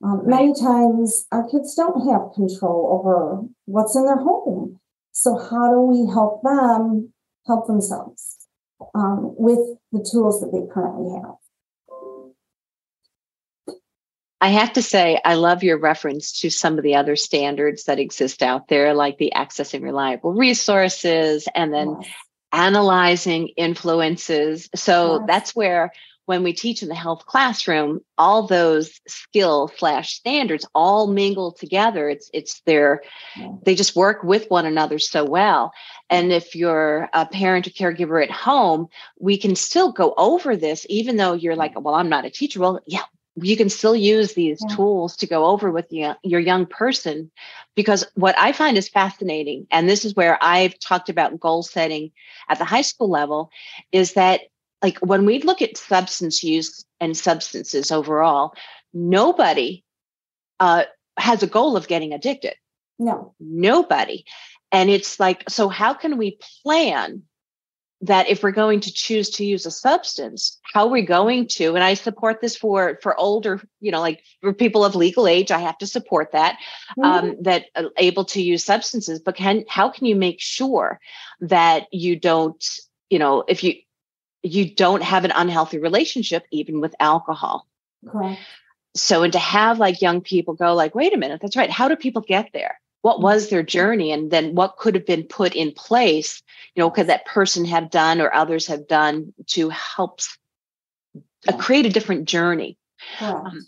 Um, 0.02 0.23
many 0.25 0.52
times 0.52 1.26
our 1.30 1.49
kids 1.49 1.75
don't 1.75 2.09
have 2.11 2.35
control 2.35 2.99
over 2.99 3.42
what's 3.66 3.94
in 3.94 4.04
their 4.04 4.16
home. 4.16 4.80
So, 5.12 5.37
how 5.37 5.71
do 5.71 5.80
we 5.82 6.11
help 6.11 6.42
them 6.42 7.12
help 7.47 7.66
themselves 7.66 8.49
um, 8.94 9.35
with 9.37 9.78
the 9.92 10.06
tools 10.11 10.40
that 10.40 10.50
they 10.50 10.66
currently 10.73 11.12
have? 11.21 11.37
I 14.42 14.49
have 14.49 14.72
to 14.72 14.82
say, 14.82 15.20
I 15.25 15.34
love 15.34 15.62
your 15.62 15.78
reference 15.78 16.40
to 16.40 16.50
some 16.50 16.76
of 16.76 16.82
the 16.82 16.96
other 16.96 17.14
standards 17.14 17.84
that 17.84 18.00
exist 18.00 18.42
out 18.42 18.66
there, 18.66 18.92
like 18.92 19.16
the 19.18 19.32
accessing 19.37 19.82
reliable 19.82 20.32
resources 20.32 21.46
and 21.54 21.72
then 21.72 21.96
yes. 22.00 22.11
analyzing 22.50 23.50
influences. 23.56 24.68
So 24.75 25.20
yes. 25.20 25.22
that's 25.28 25.54
where 25.54 25.92
when 26.26 26.42
we 26.42 26.52
teach 26.52 26.82
in 26.82 26.88
the 26.88 26.94
health 26.96 27.25
classroom, 27.25 28.00
all 28.18 28.49
those 28.49 29.00
skill 29.06 29.70
slash 29.76 30.14
standards 30.14 30.66
all 30.75 31.06
mingle 31.06 31.52
together. 31.52 32.08
It's 32.08 32.28
it's 32.34 32.62
their 32.62 33.02
they 33.64 33.76
just 33.76 33.94
work 33.94 34.25
with 34.25 34.50
one 34.50 34.66
another 34.66 34.99
so 34.99 35.25
well. 35.25 35.72
And 36.11 36.32
if 36.32 36.56
you're 36.56 37.08
a 37.12 37.26
parent 37.26 37.68
or 37.68 37.70
caregiver 37.70 38.20
at 38.20 38.32
home, 38.32 38.88
we 39.20 39.38
can 39.38 39.54
still 39.54 39.92
go 39.92 40.14
over 40.16 40.56
this, 40.56 40.84
even 40.88 41.16
though 41.16 41.34
you're 41.34 41.54
like, 41.54 41.80
well, 41.80 41.94
I'm 41.94 42.08
not 42.08 42.25
a 42.25 42.30
teacher. 42.30 42.58
Well, 42.58 42.80
yeah, 42.87 43.04
you 43.37 43.57
can 43.57 43.71
still 43.71 43.97
use 43.97 44.35
these 44.35 44.62
yeah. 44.69 44.77
tools 44.77 45.17
to 45.17 45.27
go 45.27 45.47
over 45.47 45.71
with 45.71 45.87
your, 45.91 46.17
your 46.23 46.41
young 46.41 46.67
person 46.67 47.31
because 47.75 48.05
what 48.15 48.39
i 48.39 48.53
find 48.53 48.77
is 48.77 48.89
fascinating 48.89 49.67
and 49.71 49.89
this 49.89 50.05
is 50.05 50.15
where 50.15 50.39
i've 50.43 50.79
talked 50.79 51.09
about 51.09 51.41
goal 51.41 51.62
setting 51.62 52.11
at 52.49 52.59
the 52.59 52.65
high 52.65 52.83
school 52.83 53.09
level 53.09 53.51
is 53.91 54.15
that 54.15 54.43
like 54.83 54.99
when 54.99 55.25
we 55.25 55.41
look 55.41 55.62
at 55.62 55.77
substance 55.77 56.43
use 56.43 56.85
and 57.01 57.17
substances 57.17 57.91
overall 57.91 58.55
nobody 58.93 59.83
uh, 60.62 60.85
has 61.17 61.43
a 61.43 61.49
goal 61.49 61.77
of 61.77 61.89
getting 61.89 62.12
addicted. 62.12 62.55
No. 62.99 63.35
Nobody. 63.41 64.25
And 64.71 64.89
it's 64.89 65.19
like 65.19 65.43
so 65.49 65.69
how 65.69 65.93
can 65.93 66.17
we 66.17 66.39
plan 66.62 67.23
that 68.02 68.28
if 68.28 68.42
we're 68.42 68.50
going 68.50 68.80
to 68.80 68.92
choose 68.92 69.30
to 69.30 69.44
use 69.44 69.64
a 69.64 69.71
substance 69.71 70.59
how 70.75 70.87
are 70.87 70.90
we 70.90 71.02
going 71.02 71.47
to 71.47 71.75
and 71.75 71.85
i 71.85 71.94
support 71.94 72.40
this 72.40 72.56
for 72.56 72.99
for 73.02 73.18
older 73.18 73.61
you 73.80 73.90
know 73.90 74.00
like 74.00 74.23
for 74.40 74.52
people 74.52 74.85
of 74.85 74.94
legal 74.94 75.26
age 75.26 75.50
i 75.50 75.59
have 75.59 75.78
to 75.78 75.87
support 75.87 76.32
that 76.32 76.59
um, 77.02 77.04
mm-hmm. 77.04 77.28
um, 77.30 77.37
that 77.42 77.66
are 77.76 77.90
able 77.97 78.25
to 78.25 78.42
use 78.42 78.64
substances 78.64 79.21
but 79.21 79.37
can 79.37 79.64
how 79.68 79.88
can 79.88 80.06
you 80.06 80.16
make 80.16 80.40
sure 80.40 81.00
that 81.40 81.87
you 81.92 82.18
don't 82.18 82.80
you 83.09 83.18
know 83.18 83.44
if 83.49 83.62
you 83.62 83.75
you 84.42 84.75
don't 84.75 85.02
have 85.02 85.25
an 85.25 85.32
unhealthy 85.35 85.78
relationship 85.78 86.44
even 86.50 86.80
with 86.80 86.94
alcohol? 87.00 87.66
Correct. 88.06 88.40
So 88.94 89.23
and 89.23 89.32
to 89.32 89.38
have 89.38 89.78
like 89.78 90.02
young 90.02 90.21
people 90.21 90.54
go 90.54 90.75
like 90.75 90.94
wait 90.94 91.14
a 91.14 91.16
minute 91.16 91.40
that's 91.40 91.56
right 91.56 91.71
how 91.71 91.88
do 91.88 91.97
people 91.97 92.21
get 92.21 92.50
there 92.52 92.78
what 93.02 93.16
mm-hmm. 93.16 93.25
was 93.25 93.49
their 93.49 93.62
journey 93.62 94.11
and 94.12 94.30
then 94.30 94.54
what 94.54 94.76
could 94.76 94.94
have 94.94 95.06
been 95.06 95.25
put 95.25 95.54
in 95.54 95.73
place 95.73 96.42
you 96.75 96.82
know 96.82 96.90
could 96.90 97.09
that 97.09 97.26
person 97.26 97.64
have 97.64 97.90
done 97.90 98.21
or 98.21 98.35
others 98.35 98.66
have 98.66 98.88
done 98.88 99.32
to 99.47 99.68
help 99.68 100.21
uh, 101.49 101.56
create 101.56 101.87
a 101.87 101.90
different 101.90 102.26
journey. 102.26 102.78
Um, 103.21 103.66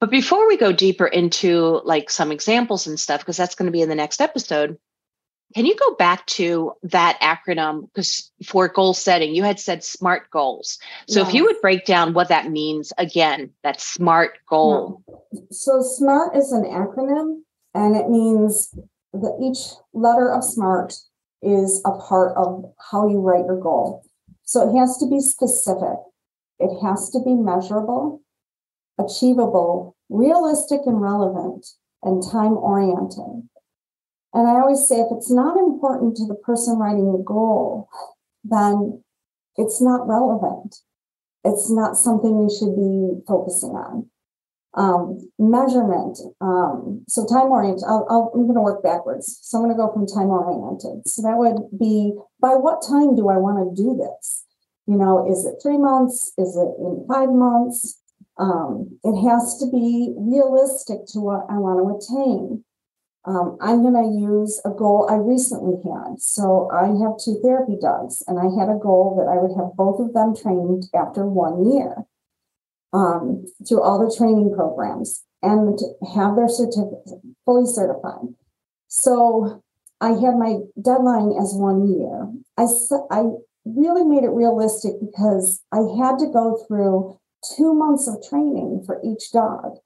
but 0.00 0.10
before 0.10 0.48
we 0.48 0.56
go 0.56 0.72
deeper 0.72 1.06
into 1.06 1.80
like 1.84 2.10
some 2.10 2.32
examples 2.32 2.86
and 2.86 2.98
stuff 2.98 3.20
because 3.20 3.36
that's 3.36 3.54
going 3.54 3.66
to 3.66 3.72
be 3.72 3.82
in 3.82 3.88
the 3.88 3.94
next 3.94 4.20
episode 4.20 4.78
can 5.54 5.66
you 5.66 5.74
go 5.74 5.94
back 5.96 6.24
to 6.26 6.72
that 6.84 7.18
acronym? 7.20 7.88
Because 7.92 8.30
for 8.44 8.68
goal 8.68 8.94
setting 8.94 9.34
you 9.34 9.42
had 9.42 9.58
said 9.58 9.82
smart 9.82 10.30
goals. 10.30 10.78
So 11.08 11.20
yes. 11.20 11.28
if 11.28 11.34
you 11.34 11.44
would 11.44 11.60
break 11.60 11.84
down 11.84 12.14
what 12.14 12.28
that 12.28 12.50
means 12.50 12.92
again 12.98 13.50
that 13.62 13.80
smart 13.80 14.38
goal. 14.48 15.02
So 15.50 15.82
smart 15.82 16.36
is 16.36 16.52
an 16.52 16.64
acronym 16.64 17.40
and 17.74 17.96
it 17.96 18.08
means 18.08 18.74
that 19.12 19.38
each 19.42 19.76
letter 19.92 20.32
of 20.32 20.44
SMART 20.44 20.94
is 21.42 21.80
a 21.84 21.92
part 21.92 22.36
of 22.36 22.64
how 22.90 23.08
you 23.08 23.20
write 23.20 23.46
your 23.46 23.60
goal. 23.60 24.04
So 24.42 24.68
it 24.68 24.78
has 24.78 24.98
to 24.98 25.06
be 25.06 25.20
specific, 25.20 25.98
it 26.58 26.82
has 26.82 27.10
to 27.10 27.20
be 27.24 27.34
measurable, 27.34 28.22
achievable, 28.98 29.96
realistic 30.08 30.80
and 30.86 31.00
relevant, 31.00 31.66
and 32.02 32.22
time 32.22 32.56
oriented. 32.56 33.48
And 34.32 34.48
I 34.48 34.60
always 34.60 34.86
say 34.86 35.00
if 35.00 35.08
it's 35.10 35.30
not 35.30 35.56
important 35.56 36.16
to 36.16 36.26
the 36.26 36.34
person 36.34 36.78
writing 36.78 37.12
the 37.12 37.22
goal, 37.24 37.88
then 38.44 39.02
it's 39.56 39.80
not 39.80 40.06
relevant. 40.06 40.76
It's 41.44 41.70
not 41.70 41.96
something 41.96 42.36
we 42.36 42.54
should 42.54 42.76
be 42.76 43.22
focusing 43.26 43.70
on 43.70 44.09
um, 44.74 45.18
measurement. 45.38 46.18
Um, 46.40 47.04
so 47.08 47.26
time 47.26 47.50
oriented, 47.50 47.84
i 47.84 47.94
am 47.94 48.46
going 48.46 48.54
to 48.54 48.60
work 48.60 48.82
backwards. 48.82 49.38
So 49.42 49.58
I'm 49.58 49.64
going 49.64 49.76
to 49.76 49.82
go 49.82 49.92
from 49.92 50.06
time 50.06 50.30
oriented. 50.30 51.08
So 51.08 51.22
that 51.22 51.36
would 51.36 51.78
be 51.78 52.14
by 52.40 52.54
what 52.54 52.82
time 52.86 53.16
do 53.16 53.28
I 53.28 53.36
want 53.36 53.58
to 53.58 53.82
do 53.82 53.96
this? 53.96 54.44
You 54.86 54.96
know, 54.96 55.30
is 55.30 55.44
it 55.44 55.56
three 55.62 55.78
months? 55.78 56.32
Is 56.38 56.56
it 56.56 56.70
in 56.78 57.04
five 57.08 57.30
months? 57.30 58.00
Um, 58.38 58.98
it 59.04 59.20
has 59.28 59.58
to 59.58 59.66
be 59.70 60.14
realistic 60.16 61.06
to 61.12 61.20
what 61.20 61.46
I 61.50 61.58
want 61.58 61.78
to 61.78 62.14
attain. 62.14 62.64
Um, 63.26 63.58
I'm 63.60 63.82
going 63.82 64.00
to 64.00 64.18
use 64.18 64.62
a 64.64 64.70
goal 64.70 65.06
I 65.10 65.16
recently 65.16 65.76
had. 65.84 66.20
So 66.20 66.70
I 66.72 66.86
have 67.04 67.20
two 67.22 67.38
therapy 67.42 67.76
dogs, 67.80 68.22
and 68.26 68.38
I 68.38 68.48
had 68.58 68.72
a 68.72 68.80
goal 68.80 69.14
that 69.20 69.28
I 69.28 69.36
would 69.36 69.54
have 69.60 69.76
both 69.76 70.00
of 70.00 70.14
them 70.14 70.34
trained 70.34 70.88
after 70.94 71.26
one 71.26 71.70
year. 71.70 72.06
Um, 72.92 73.44
through 73.66 73.82
all 73.82 73.98
the 73.98 74.14
training 74.16 74.52
programs 74.54 75.24
and 75.42 75.78
have 76.14 76.36
their 76.36 76.48
certificate 76.48 77.22
fully 77.44 77.66
certified. 77.66 78.34
So 78.88 79.62
I 80.00 80.10
had 80.10 80.36
my 80.36 80.58
deadline 80.80 81.32
as 81.40 81.54
one 81.54 81.88
year. 81.88 82.28
I, 82.56 82.66
I 83.10 83.24
really 83.64 84.04
made 84.04 84.24
it 84.24 84.30
realistic 84.30 84.92
because 85.00 85.62
I 85.72 85.80
had 85.98 86.18
to 86.18 86.32
go 86.32 86.64
through 86.66 87.18
two 87.56 87.74
months 87.74 88.08
of 88.08 88.22
training 88.28 88.82
for 88.84 89.00
each 89.04 89.30
dog. 89.32 89.78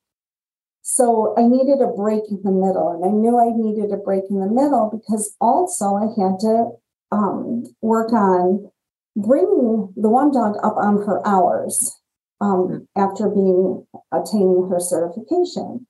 So 0.83 1.35
I 1.39 1.43
needed 1.43 1.81
a 1.81 1.97
break 1.97 2.25
in 2.29 2.43
the 2.45 2.53
middle, 2.53 2.93
and 2.93 3.05
I 3.05 3.09
knew 3.09 3.39
I 3.39 3.57
needed 3.57 3.91
a 3.91 3.97
break 3.97 4.25
in 4.29 4.41
the 4.41 4.49
middle 4.49 4.91
because 4.93 5.35
also 5.41 5.95
I 5.95 6.09
had 6.21 6.39
to 6.41 6.73
um, 7.11 7.65
work 7.81 8.13
on 8.13 8.71
bringing 9.17 9.93
the 9.97 10.11
one 10.11 10.31
dog 10.31 10.57
up 10.63 10.77
on 10.77 11.07
her 11.07 11.27
hours 11.27 11.97
um, 12.45 12.87
after 12.97 13.29
being 13.29 13.87
attaining 14.13 14.69
her 14.71 14.81
certification. 14.81 15.87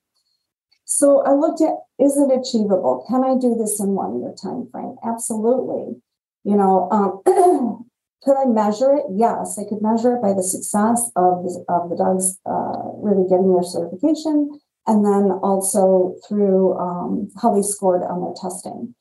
So 0.85 1.23
I 1.23 1.33
looked 1.33 1.61
at 1.61 1.73
is 1.99 2.17
it 2.17 2.31
achievable? 2.31 3.05
Can 3.09 3.23
I 3.23 3.35
do 3.39 3.55
this 3.55 3.79
in 3.79 3.89
one 3.89 4.19
year 4.19 4.33
time 4.41 4.69
frame? 4.71 4.95
Absolutely. 5.03 6.01
You 6.43 6.55
know, 6.55 6.87
um, 6.91 7.21
could 8.23 8.37
I 8.37 8.45
measure 8.45 8.93
it? 8.93 9.05
Yes, 9.11 9.57
I 9.57 9.67
could 9.67 9.81
measure 9.81 10.15
it 10.15 10.21
by 10.21 10.33
the 10.33 10.43
success 10.43 11.11
of 11.15 11.43
the, 11.43 11.65
of 11.67 11.89
the 11.89 11.97
dogs 11.97 12.37
uh, 12.45 12.91
really 13.01 13.27
getting 13.27 13.51
their 13.51 13.63
certification, 13.63 14.59
and 14.85 15.05
then 15.05 15.31
also 15.41 16.15
through 16.27 16.77
um, 16.77 17.29
how 17.41 17.53
they 17.53 17.63
scored 17.63 18.03
on 18.03 18.21
their 18.21 18.35
testing. 18.39 18.93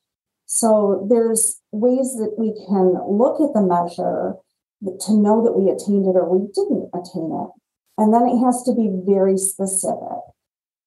So 0.47 1.07
there's 1.11 1.61
ways 1.73 2.15
that 2.17 2.35
we 2.39 2.55
can 2.67 2.95
look 3.07 3.41
at 3.41 3.53
the 3.53 3.63
measure 3.63 4.37
to 4.85 5.13
know 5.15 5.43
that 5.45 5.57
we 5.57 5.71
attained 5.71 6.07
it 6.07 6.17
or 6.17 6.29
we 6.29 6.47
didn't 6.55 6.91
attain 6.95 7.33
it. 7.33 7.51
And 7.97 8.13
then 8.13 8.27
it 8.27 8.39
has 8.45 8.63
to 8.65 8.75
be 8.75 8.91
very 9.07 9.39
specific 9.39 10.21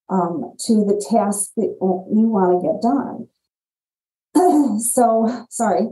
um, 0.10 0.54
to 0.68 0.84
the 0.84 1.04
task 1.10 1.52
that 1.56 1.76
you 1.82 2.28
want 2.30 2.62
to 2.62 2.68
get 2.68 2.82
done. 2.82 3.28
so, 4.80 5.46
sorry, 5.50 5.88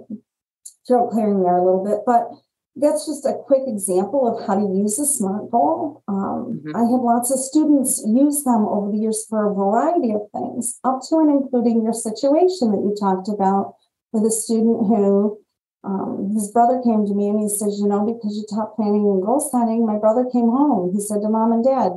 throat 0.88 1.10
clearing 1.12 1.42
there 1.44 1.58
a 1.58 1.66
little 1.66 1.84
bit, 1.84 2.00
but 2.06 2.30
that's 2.76 3.08
just 3.08 3.26
a 3.26 3.40
quick 3.48 3.64
example 3.68 4.28
of 4.28 4.46
how 4.46 4.56
to 4.56 4.76
use 4.76 5.00
a 5.00 5.06
SMART 5.06 5.50
goal. 5.50 6.04
Um, 6.08 6.60
mm-hmm. 6.60 6.76
I 6.76 6.80
have 6.80 7.02
lots 7.02 7.32
of 7.32 7.40
students 7.40 8.04
use 8.06 8.44
them 8.44 8.68
over 8.68 8.92
the 8.92 8.98
years 8.98 9.26
for 9.30 9.50
a 9.50 9.54
variety 9.54 10.12
of 10.12 10.28
things, 10.34 10.80
up 10.84 11.00
to 11.10 11.20
and 11.20 11.32
including 11.32 11.84
your 11.84 11.94
situation 11.94 12.72
that 12.72 12.84
you 12.84 12.94
talked 13.00 13.30
about 13.30 13.76
with 14.12 14.26
a 14.26 14.32
student 14.32 14.88
who 14.88 15.40
um, 15.86 16.32
his 16.34 16.52
brother 16.52 16.82
came 16.84 17.06
to 17.06 17.14
me 17.14 17.30
and 17.30 17.40
he 17.40 17.50
says, 17.50 17.78
You 17.80 17.88
know, 17.88 18.06
because 18.06 18.36
you 18.36 18.46
taught 18.50 18.76
planning 18.76 19.06
and 19.06 19.22
goal 19.22 19.40
setting, 19.40 19.86
my 19.86 19.98
brother 19.98 20.26
came 20.32 20.50
home. 20.50 20.92
He 20.94 21.00
said 21.00 21.22
to 21.22 21.30
mom 21.30 21.52
and 21.52 21.64
dad, 21.64 21.92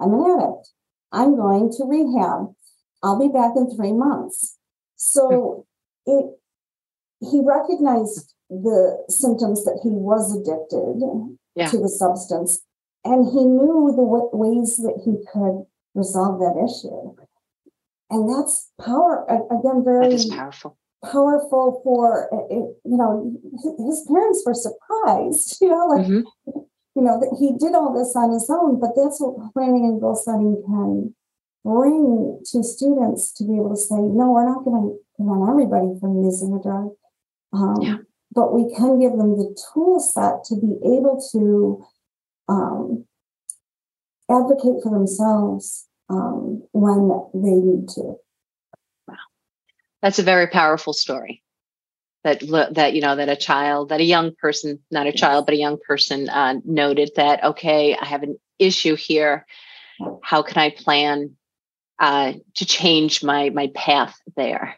I'm 0.00 0.12
an 0.14 0.26
addict. 0.26 0.70
I'm 1.12 1.36
going 1.36 1.70
to 1.70 1.84
rehab. 1.84 2.54
I'll 3.02 3.18
be 3.18 3.28
back 3.28 3.52
in 3.56 3.70
three 3.70 3.92
months. 3.92 4.58
So 4.96 5.66
it 6.04 6.26
he 7.20 7.40
recognized 7.44 8.34
the 8.50 9.04
symptoms 9.08 9.64
that 9.64 9.80
he 9.82 9.90
was 9.90 10.34
addicted 10.34 11.02
yeah. 11.54 11.68
to 11.68 11.78
the 11.78 11.88
substance 11.88 12.60
and 13.04 13.26
he 13.26 13.44
knew 13.44 13.92
the 13.94 14.02
w- 14.02 14.30
ways 14.32 14.76
that 14.76 15.02
he 15.04 15.18
could 15.32 15.66
resolve 15.94 16.38
that 16.38 16.56
issue 16.56 17.14
and 18.10 18.30
that's 18.30 18.70
power 18.80 19.26
again 19.50 19.82
very 19.84 20.16
powerful 20.30 20.78
powerful 21.04 21.80
for 21.84 22.28
you 22.50 22.96
know 22.96 23.32
his 23.86 24.04
parents 24.08 24.42
were 24.44 24.54
surprised 24.54 25.58
you 25.60 25.68
know 25.68 25.86
like 25.86 26.06
mm-hmm. 26.06 26.60
you 26.96 27.02
know 27.02 27.20
that 27.20 27.36
he 27.38 27.56
did 27.58 27.74
all 27.74 27.96
this 27.96 28.16
on 28.16 28.32
his 28.32 28.50
own 28.50 28.80
but 28.80 28.90
that's 28.96 29.20
what 29.20 29.52
planning 29.52 29.84
and 29.84 30.00
goal 30.00 30.16
setting 30.16 30.60
can 30.66 31.14
bring 31.64 32.40
to 32.44 32.64
students 32.64 33.32
to 33.32 33.44
be 33.44 33.54
able 33.54 33.70
to 33.70 33.80
say 33.80 33.94
no 33.94 34.32
we're 34.32 34.48
not 34.48 34.64
going 34.64 34.82
to 34.82 34.98
prevent 35.16 35.48
everybody 35.48 35.94
from 36.00 36.22
using 36.24 36.54
a 36.54 36.62
drug 36.62 36.90
um, 37.52 37.78
yeah. 37.80 37.96
but 38.32 38.52
we 38.52 38.74
can 38.74 38.98
give 38.98 39.12
them 39.12 39.38
the 39.38 39.56
tool 39.72 40.00
set 40.00 40.42
to 40.44 40.56
be 40.56 40.74
able 40.82 41.22
to 41.30 41.84
um, 42.48 43.04
advocate 44.30 44.82
for 44.82 44.90
themselves 44.90 45.86
um, 46.10 46.62
when 46.72 47.08
they 47.34 47.54
need 47.54 47.88
to 47.88 48.16
that's 50.02 50.18
a 50.18 50.24
very 50.24 50.46
powerful 50.46 50.92
story. 50.92 51.42
That 52.24 52.40
that 52.74 52.94
you 52.94 53.00
know 53.00 53.16
that 53.16 53.28
a 53.28 53.36
child 53.36 53.90
that 53.90 54.00
a 54.00 54.04
young 54.04 54.34
person 54.34 54.80
not 54.90 55.06
a 55.06 55.12
child 55.12 55.46
but 55.46 55.54
a 55.54 55.58
young 55.58 55.78
person 55.86 56.28
uh, 56.28 56.54
noted 56.64 57.10
that 57.14 57.42
okay 57.44 57.96
i 57.96 58.04
have 58.04 58.24
an 58.24 58.36
issue 58.58 58.96
here. 58.96 59.46
How 60.22 60.42
can 60.42 60.58
i 60.58 60.70
plan 60.70 61.36
uh, 62.00 62.32
to 62.56 62.66
change 62.66 63.22
my 63.22 63.50
my 63.50 63.70
path 63.74 64.16
there? 64.36 64.76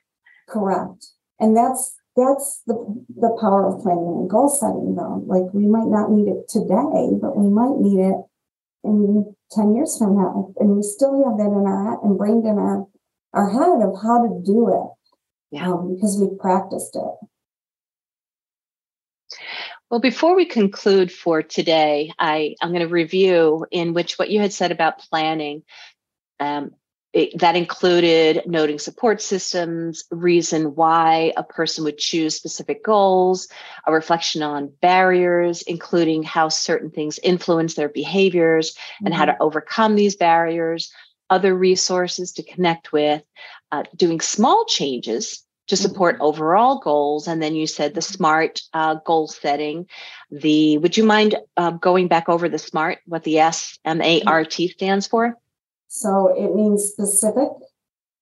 Correct. 0.48 1.06
And 1.38 1.56
that's 1.56 1.96
that's 2.14 2.62
the 2.66 2.74
the 3.16 3.36
power 3.40 3.66
of 3.66 3.82
planning 3.82 4.20
and 4.20 4.30
goal 4.30 4.50
setting 4.50 4.94
though. 4.94 5.24
Like 5.26 5.52
we 5.54 5.66
might 5.66 5.88
not 5.88 6.10
need 6.10 6.28
it 6.28 6.46
today 6.48 7.16
but 7.20 7.38
we 7.38 7.48
might 7.48 7.78
need 7.78 8.00
it 8.00 8.16
in 8.84 9.34
10 9.52 9.74
years 9.74 9.96
from 9.96 10.16
now. 10.16 10.52
And 10.58 10.76
we 10.76 10.82
still 10.82 11.16
have 11.24 11.38
that 11.38 11.50
in 11.50 11.64
our 11.66 11.90
head 11.90 11.98
and 12.02 12.18
brained 12.18 12.46
in 12.46 12.58
our 12.58 12.86
our 13.32 13.48
head 13.48 13.80
of 13.80 13.94
how 14.02 14.26
to 14.26 14.42
do 14.44 14.68
it 14.68 14.99
yeah. 15.50 15.70
Um, 15.70 15.94
because 15.94 16.18
we've 16.20 16.38
practiced 16.38 16.96
it. 16.96 17.28
Well, 19.90 20.00
before 20.00 20.36
we 20.36 20.44
conclude 20.44 21.10
for 21.10 21.42
today, 21.42 22.12
I, 22.18 22.54
I'm 22.62 22.70
going 22.70 22.80
to 22.80 22.88
review 22.88 23.66
in 23.70 23.92
which 23.92 24.18
what 24.18 24.30
you 24.30 24.40
had 24.40 24.52
said 24.52 24.70
about 24.70 25.00
planning. 25.00 25.62
Um, 26.38 26.70
it, 27.12 27.40
that 27.40 27.56
included 27.56 28.44
noting 28.46 28.78
support 28.78 29.20
systems, 29.20 30.04
reason 30.12 30.76
why 30.76 31.32
a 31.36 31.42
person 31.42 31.82
would 31.82 31.98
choose 31.98 32.36
specific 32.36 32.84
goals, 32.84 33.48
a 33.84 33.92
reflection 33.92 34.42
on 34.42 34.72
barriers, 34.80 35.62
including 35.62 36.22
how 36.22 36.48
certain 36.48 36.90
things 36.90 37.18
influence 37.18 37.74
their 37.74 37.88
behaviors 37.88 38.74
mm-hmm. 38.74 39.06
and 39.06 39.14
how 39.14 39.24
to 39.24 39.32
mm-hmm. 39.32 39.42
overcome 39.42 39.96
these 39.96 40.14
barriers, 40.14 40.92
other 41.30 41.52
resources 41.52 42.32
to 42.34 42.44
connect 42.44 42.92
with, 42.92 43.22
uh, 43.72 43.84
doing 43.96 44.20
small 44.20 44.64
changes 44.66 45.44
to 45.68 45.76
support 45.76 46.16
mm-hmm. 46.16 46.24
overall 46.24 46.80
goals. 46.80 47.28
And 47.28 47.40
then 47.40 47.54
you 47.54 47.66
said 47.66 47.94
the 47.94 48.02
SMART 48.02 48.60
uh, 48.74 48.96
goal 49.06 49.28
setting. 49.28 49.86
The 50.30 50.78
would 50.78 50.96
you 50.96 51.04
mind 51.04 51.36
uh, 51.56 51.70
going 51.70 52.08
back 52.08 52.28
over 52.28 52.48
the 52.48 52.58
SMART, 52.58 52.98
what 53.06 53.22
the 53.22 53.38
S 53.38 53.78
M 53.84 54.02
A 54.02 54.22
R 54.26 54.44
T 54.44 54.68
stands 54.68 55.06
for? 55.06 55.36
So 55.88 56.34
it 56.36 56.54
means 56.54 56.84
specific, 56.84 57.50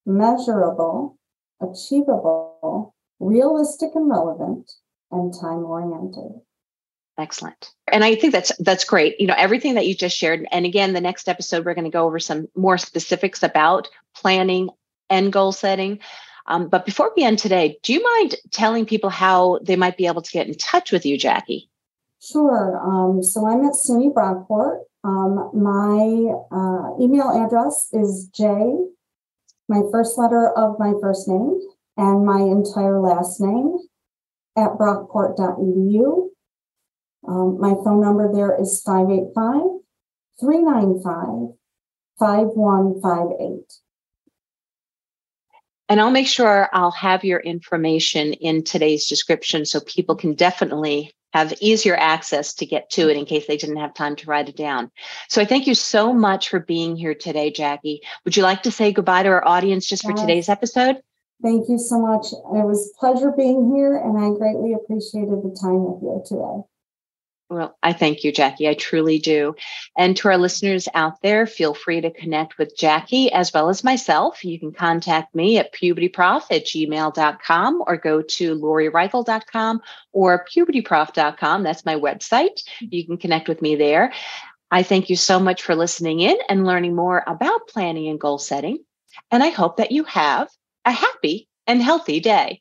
measurable, 0.07 1.19
achievable, 1.61 2.95
realistic 3.19 3.91
and 3.95 4.09
relevant, 4.09 4.71
and 5.11 5.33
time 5.33 5.65
oriented. 5.65 6.41
Excellent. 7.19 7.73
And 7.91 8.05
I 8.05 8.15
think 8.15 8.33
that's 8.33 8.55
that's 8.59 8.85
great. 8.85 9.21
You 9.21 9.27
know, 9.27 9.35
everything 9.37 9.75
that 9.75 9.87
you 9.87 9.95
just 9.95 10.17
shared. 10.17 10.47
And 10.53 10.65
again, 10.65 10.93
the 10.93 11.01
next 11.01 11.29
episode 11.29 11.65
we're 11.65 11.75
going 11.75 11.85
to 11.85 11.91
go 11.91 12.07
over 12.07 12.21
some 12.21 12.47
more 12.55 12.79
specifics 12.79 13.43
about 13.43 13.89
planning 14.15 14.71
and 15.11 15.33
goal 15.33 15.53
setting. 15.53 15.99
Um, 16.47 16.68
but 16.68 16.87
before 16.87 17.12
we 17.14 17.25
end 17.25 17.38
today, 17.38 17.79
do 17.83 17.92
you 17.92 18.03
mind 18.03 18.35
telling 18.51 18.87
people 18.87 19.11
how 19.11 19.59
they 19.62 19.77
might 19.77 19.97
be 19.97 20.07
able 20.07 20.23
to 20.23 20.33
get 20.33 20.47
in 20.47 20.55
touch 20.55 20.90
with 20.90 21.05
you, 21.05 21.18
Jackie? 21.18 21.68
Sure. 22.21 22.81
Um, 22.83 23.23
so 23.23 23.47
I'm 23.47 23.64
at 23.64 23.75
SUNY 23.75 24.12
Brockport. 24.12 24.81
Um, 25.05 25.51
my 25.55 26.33
uh, 26.51 27.01
email 27.01 27.31
address 27.31 27.88
is 27.92 28.29
J, 28.35 28.44
my 29.68 29.83
first 29.92 30.18
letter 30.18 30.51
of 30.57 30.79
my 30.79 30.92
first 31.01 31.29
name, 31.29 31.61
and 31.97 32.25
my 32.27 32.40
entire 32.40 33.01
last 33.01 33.40
name 33.40 33.79
at 34.57 34.71
brockport.edu. 34.73 36.29
Um, 37.29 37.61
my 37.61 37.75
phone 37.85 38.01
number 38.01 38.33
there 38.33 38.61
is 38.61 38.83
585 38.83 39.83
395 40.40 41.55
5158. 42.18 43.88
And 45.88 46.01
I'll 46.01 46.11
make 46.11 46.27
sure 46.27 46.68
I'll 46.72 46.90
have 46.90 47.24
your 47.24 47.40
information 47.40 48.35
in 48.35 48.62
today's 48.62 49.07
description 49.07 49.64
so 49.64 49.81
people 49.81 50.14
can 50.14 50.35
definitely 50.35 51.14
have 51.33 51.53
easier 51.61 51.96
access 51.96 52.55
to 52.55 52.66
get 52.66 52.90
to 52.90 53.09
it 53.09 53.16
in 53.16 53.27
case 53.27 53.46
they 53.46 53.57
didn't 53.57 53.77
have 53.77 53.94
time 53.94 54.16
to 54.16 54.27
write 54.27 54.48
it 54.48 54.57
down. 54.57 54.90
So 55.29 55.40
I 55.40 55.44
thank 55.44 55.66
you 55.66 55.74
so 55.74 56.12
much 56.12 56.48
for 56.48 56.59
being 56.59 56.96
here 56.96 57.14
today, 57.14 57.51
Jackie. 57.51 58.01
Would 58.24 58.37
you 58.37 58.42
like 58.42 58.62
to 58.62 58.70
say 58.70 58.92
goodbye 58.92 59.22
to 59.22 59.29
our 59.29 59.46
audience 59.46 59.87
just 59.87 60.05
yes. 60.05 60.12
for 60.12 60.16
today's 60.16 60.48
episode? 60.48 60.96
Thank 61.42 61.68
you 61.68 61.79
so 61.79 62.01
much. 62.01 62.33
It 62.33 62.66
was 62.66 62.90
a 62.90 62.98
pleasure 62.98 63.31
being 63.31 63.72
here, 63.74 63.96
and 63.96 64.18
I 64.18 64.37
greatly 64.37 64.72
appreciated 64.72 65.42
the 65.44 65.57
time 65.61 65.85
with 65.85 66.03
you 66.03 66.22
today. 66.27 66.67
Well, 67.51 67.79
I 67.83 67.95
thank 67.95 68.25
you, 68.25 68.33
Jackie. 68.33 68.69
I 68.69 68.75
truly 68.75 69.19
do. 69.19 69.55
And 69.97 70.15
to 70.19 70.29
our 70.29 70.37
listeners 70.37 70.87
out 70.93 71.23
there, 71.23 71.47
feel 71.47 71.73
free 71.73 72.03
to 72.03 72.11
connect 72.11 72.59
with 72.59 72.77
Jackie 72.77 73.33
as 73.33 73.55
well 73.55 73.71
as 73.71 73.83
myself. 73.83 74.45
You 74.45 74.61
can 74.61 74.73
contact 74.73 75.35
me 75.35 75.57
at 75.57 75.73
pubertyprof 75.73 76.43
at 76.51 76.67
gmail.com 76.67 77.85
or 77.87 77.97
go 77.97 78.21
to 78.21 78.55
lorireichel.com 78.55 79.81
or 80.13 80.45
pubertyprof.com. 80.45 81.63
That's 81.63 81.87
my 81.87 81.95
website. 81.95 82.61
You 82.81 83.07
can 83.07 83.17
connect 83.17 83.49
with 83.49 83.63
me 83.63 83.77
there. 83.77 84.13
I 84.71 84.83
thank 84.83 85.09
you 85.09 85.17
so 85.17 85.41
much 85.41 85.63
for 85.63 85.75
listening 85.75 86.21
in 86.21 86.37
and 86.51 86.67
learning 86.67 86.95
more 86.95 87.25
about 87.27 87.69
planning 87.69 88.09
and 88.09 88.21
goal 88.21 88.37
setting. 88.37 88.85
And 89.31 89.43
I 89.43 89.49
hope 89.49 89.79
that 89.79 89.93
you 89.93 90.05
have 90.05 90.49
a 90.85 90.91
happy 90.91 91.49
and 91.67 91.83
healthy 91.83 92.21
day. 92.21 92.61